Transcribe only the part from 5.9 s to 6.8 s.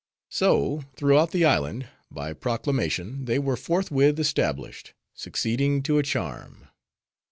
a charm.